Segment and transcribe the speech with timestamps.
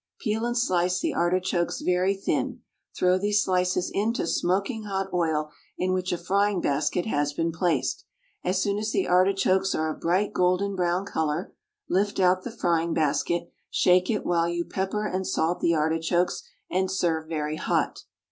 [0.19, 2.61] Peel and slice the artichokes very thin;
[2.97, 8.05] throw these slices into smoking hot oil in which a frying basket has been placed.
[8.43, 11.53] As soon as the artichokes are of bright golden brown colour,
[11.87, 16.89] lift out the frying basket, shake it while you pepper and salt the artichokes, and
[16.89, 18.05] serve very hot.